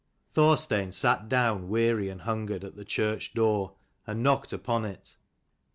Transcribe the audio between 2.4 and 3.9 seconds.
at the church door,